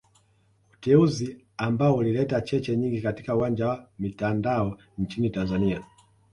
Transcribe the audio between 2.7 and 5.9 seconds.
nyingi katika uwanja wa mitandao nchini Tanzania